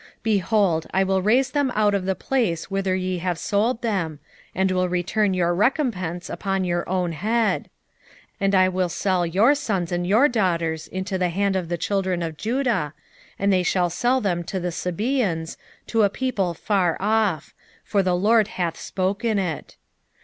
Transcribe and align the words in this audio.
3:7 0.21 0.23
Behold, 0.23 0.87
I 0.95 1.03
will 1.03 1.21
raise 1.21 1.51
them 1.51 1.71
out 1.75 1.93
of 1.93 2.05
the 2.05 2.15
place 2.15 2.71
whither 2.71 2.95
ye 2.95 3.19
have 3.19 3.37
sold 3.37 3.83
them, 3.83 4.17
and 4.55 4.71
will 4.71 4.89
return 4.89 5.35
your 5.35 5.53
recompence 5.53 6.27
upon 6.27 6.63
your 6.63 6.89
own 6.89 7.11
head: 7.11 7.69
3:8 8.37 8.37
And 8.39 8.55
I 8.55 8.67
will 8.67 8.89
sell 8.89 9.27
your 9.27 9.53
sons 9.53 9.91
and 9.91 10.07
your 10.07 10.27
daughters 10.27 10.87
into 10.87 11.19
the 11.19 11.29
hand 11.29 11.55
of 11.55 11.69
the 11.69 11.77
children 11.77 12.23
of 12.23 12.35
Judah, 12.35 12.95
and 13.37 13.53
they 13.53 13.61
shall 13.61 13.91
sell 13.91 14.19
them 14.19 14.43
to 14.45 14.59
the 14.59 14.71
Sabeans, 14.71 15.55
to 15.85 16.01
a 16.01 16.09
people 16.09 16.55
far 16.55 16.97
off: 16.99 17.53
for 17.83 18.01
the 18.01 18.15
LORD 18.15 18.47
hath 18.47 18.79
spoken 18.79 19.37
it. 19.37 19.77